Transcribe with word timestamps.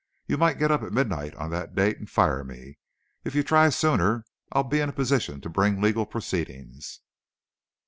You 0.25 0.35
might 0.35 0.57
get 0.57 0.71
up 0.71 0.81
at 0.81 0.91
midnight 0.91 1.35
on 1.35 1.51
that 1.51 1.75
date 1.75 1.99
and 1.99 2.09
fire 2.09 2.43
me. 2.43 2.79
If 3.23 3.35
you 3.35 3.43
try 3.43 3.67
it 3.67 3.71
sooner 3.73 4.25
I'll 4.51 4.63
be 4.63 4.79
in 4.79 4.89
a 4.89 4.93
position 4.93 5.41
to 5.41 5.47
bring 5.47 5.79
legal 5.79 6.07
proceedings." 6.07 7.01